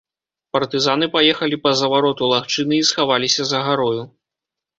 Партызаны 0.55 1.09
паехалі 1.15 1.59
па 1.65 1.73
завароту 1.81 2.31
лагчыны 2.33 2.75
і 2.81 2.87
схаваліся 2.89 3.41
за 3.53 3.61
гарою. 3.71 4.01